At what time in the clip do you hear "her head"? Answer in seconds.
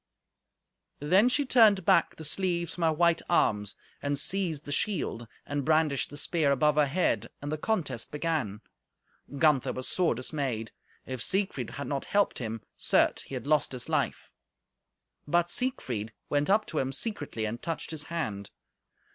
6.75-7.29